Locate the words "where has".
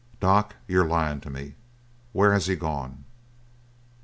2.11-2.47